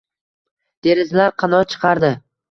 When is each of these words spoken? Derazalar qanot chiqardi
Derazalar 0.87 1.35
qanot 1.43 1.75
chiqardi 1.75 2.11